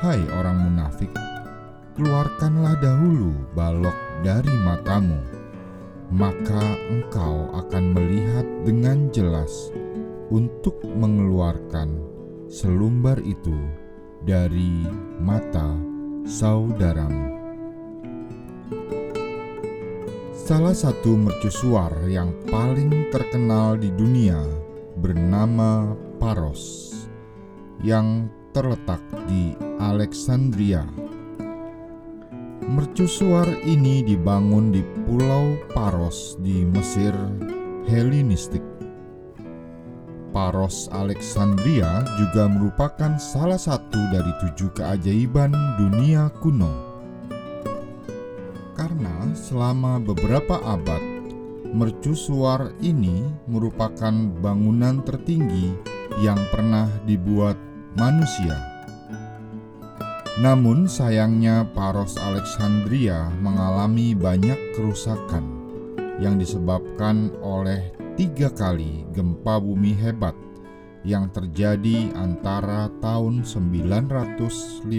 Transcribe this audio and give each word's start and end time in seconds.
Hai 0.04 0.20
orang 0.28 0.68
munafik, 0.68 1.16
keluarkanlah 1.96 2.76
dahulu 2.84 3.32
balok 3.56 3.96
dari 4.28 4.52
matamu, 4.68 5.24
maka 6.12 6.76
engkau 6.92 7.48
akan 7.56 7.96
melihat 7.96 8.44
dengan 8.68 9.08
jelas 9.16 9.72
untuk 10.28 10.84
mengeluarkan 10.84 11.96
selumbar 12.52 13.24
itu 13.24 13.56
dari 14.28 14.84
mata 15.24 15.72
saudaramu. 16.28 17.40
Salah 20.36 20.76
satu 20.76 21.16
mercusuar 21.16 21.96
yang 22.12 22.36
paling 22.52 23.08
terkenal 23.08 23.80
di 23.80 23.88
dunia 23.96 24.44
bernama 25.00 25.96
Paros 26.20 26.92
yang 27.80 28.28
terletak 28.52 29.00
di 29.32 29.56
Alexandria. 29.80 30.84
Mercusuar 32.68 33.48
ini 33.64 34.04
dibangun 34.04 34.76
di 34.76 34.84
Pulau 35.08 35.56
Paros 35.72 36.36
di 36.44 36.68
Mesir 36.68 37.16
Helenistik 37.88 38.77
Paros 40.38 40.86
Alexandria 40.94 42.06
juga 42.14 42.46
merupakan 42.46 43.18
salah 43.18 43.58
satu 43.58 43.98
dari 44.14 44.30
tujuh 44.46 44.70
keajaiban 44.78 45.50
dunia 45.82 46.30
kuno. 46.38 46.70
Karena 48.78 49.34
selama 49.34 49.98
beberapa 49.98 50.62
abad, 50.62 51.02
mercusuar 51.74 52.70
ini 52.86 53.26
merupakan 53.50 54.14
bangunan 54.38 55.02
tertinggi 55.02 55.74
yang 56.22 56.38
pernah 56.54 56.86
dibuat 57.10 57.58
manusia. 57.98 58.62
Namun 60.38 60.86
sayangnya 60.86 61.66
Paros 61.74 62.14
Alexandria 62.14 63.34
mengalami 63.42 64.14
banyak 64.14 64.78
kerusakan 64.78 65.50
yang 66.22 66.38
disebabkan 66.38 67.34
oleh 67.42 67.98
tiga 68.18 68.50
kali 68.50 69.06
gempa 69.14 69.62
bumi 69.62 69.94
hebat 69.94 70.34
yang 71.06 71.30
terjadi 71.30 72.10
antara 72.18 72.90
tahun 72.98 73.46
956 73.46 74.90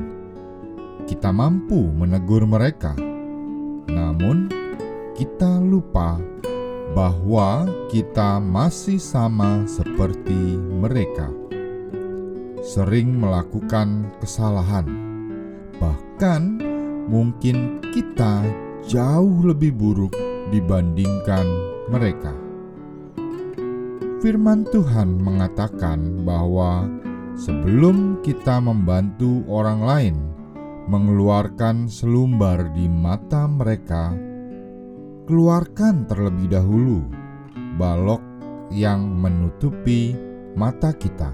Kita 1.08 1.32
mampu 1.32 1.88
menegur 1.92 2.44
mereka, 2.44 2.92
namun 3.88 4.52
kita 5.16 5.64
lupa 5.64 6.20
bahwa 6.92 7.68
kita 7.88 8.40
masih 8.44 9.00
sama 9.00 9.64
seperti 9.70 10.60
mereka, 10.60 11.32
sering 12.64 13.16
melakukan 13.18 14.12
kesalahan, 14.20 14.88
bahkan 15.80 16.60
mungkin 17.08 17.80
kita 17.96 18.44
jauh 18.88 19.48
lebih 19.48 19.76
buruk 19.76 20.16
dibandingkan 20.52 21.48
mereka. 21.88 22.36
Firman 24.18 24.66
Tuhan 24.74 25.22
mengatakan 25.22 26.26
bahwa 26.26 26.90
sebelum 27.38 28.26
kita 28.26 28.58
membantu 28.58 29.46
orang 29.46 29.80
lain 29.86 30.18
mengeluarkan 30.90 31.86
selumbar 31.86 32.74
di 32.74 32.90
mata 32.90 33.46
mereka, 33.46 34.12
keluarkan 35.30 36.10
terlebih 36.10 36.50
dahulu 36.50 37.06
balok 37.78 38.24
yang 38.74 39.06
menutupi 39.06 40.18
mata 40.58 40.90
kita. 40.92 41.30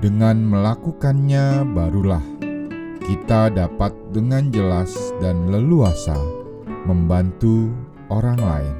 Dengan 0.00 0.40
melakukannya, 0.40 1.68
barulah 1.74 2.22
kita 3.04 3.50
dapat 3.52 3.92
dengan 4.14 4.48
jelas 4.48 4.94
dan 5.18 5.50
leluasa 5.50 6.16
membantu 6.86 7.68
orang 8.08 8.38
lain. 8.40 8.76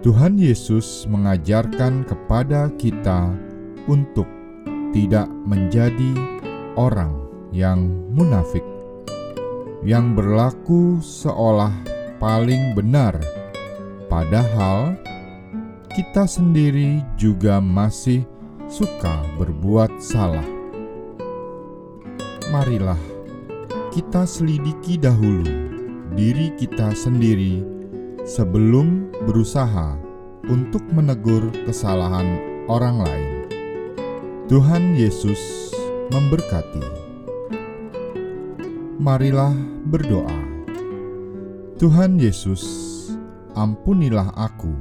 Tuhan 0.00 0.40
Yesus 0.40 1.04
mengajarkan 1.10 2.08
kepada 2.08 2.72
kita 2.80 3.49
untuk 3.86 4.26
tidak 4.90 5.30
menjadi 5.46 6.12
orang 6.74 7.14
yang 7.54 7.86
munafik, 8.10 8.64
yang 9.86 10.12
berlaku 10.18 10.98
seolah 10.98 11.72
paling 12.18 12.74
benar, 12.74 13.16
padahal 14.10 14.98
kita 15.90 16.26
sendiri 16.26 17.02
juga 17.18 17.58
masih 17.58 18.22
suka 18.70 19.26
berbuat 19.38 19.98
salah. 19.98 20.46
Marilah 22.50 22.98
kita 23.90 24.26
selidiki 24.26 24.98
dahulu 24.98 25.46
diri 26.14 26.54
kita 26.58 26.94
sendiri 26.94 27.62
sebelum 28.26 29.10
berusaha 29.26 29.98
untuk 30.46 30.82
menegur 30.94 31.50
kesalahan 31.66 32.38
orang 32.66 33.02
lain. 33.02 33.39
Tuhan 34.50 34.98
Yesus 34.98 35.70
memberkati. 36.10 36.82
Marilah 38.98 39.54
berdoa. 39.86 40.66
Tuhan 41.78 42.18
Yesus, 42.18 42.66
ampunilah 43.54 44.34
aku 44.34 44.74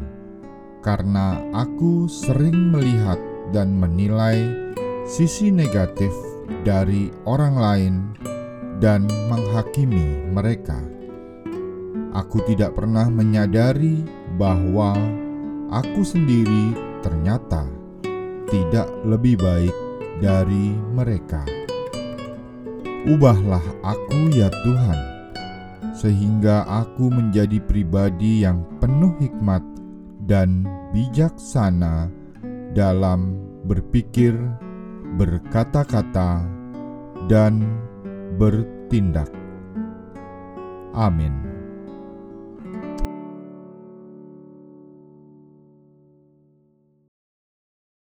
karena 0.82 1.38
aku 1.54 2.10
sering 2.10 2.74
melihat 2.74 3.22
dan 3.54 3.78
menilai 3.78 4.74
sisi 5.06 5.54
negatif 5.54 6.18
dari 6.66 7.14
orang 7.30 7.54
lain 7.54 7.94
dan 8.82 9.06
menghakimi 9.30 10.34
mereka. 10.34 10.82
Aku 12.18 12.42
tidak 12.50 12.74
pernah 12.74 13.06
menyadari 13.06 14.02
bahwa 14.34 14.98
aku 15.70 16.02
sendiri 16.02 16.74
ternyata 17.06 17.70
tidak 18.50 18.90
lebih 19.06 19.38
baik 19.38 19.76
dari 20.20 20.76
mereka. 20.94 21.46
Ubahlah 23.08 23.64
aku, 23.82 24.30
ya 24.36 24.52
Tuhan, 24.52 25.00
sehingga 25.96 26.68
aku 26.68 27.08
menjadi 27.08 27.64
pribadi 27.64 28.44
yang 28.44 28.68
penuh 28.84 29.16
hikmat 29.24 29.64
dan 30.28 30.68
bijaksana 30.92 32.12
dalam 32.76 33.40
berpikir, 33.66 34.36
berkata-kata, 35.16 36.44
dan 37.32 37.64
bertindak. 38.36 39.32
Amin. 40.94 41.49